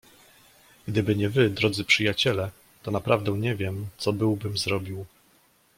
[0.87, 2.51] "Gdyby nie wy, drodzy przyjaciele,
[2.83, 5.05] to naprawdę nie wiem, co byłbym zrobił."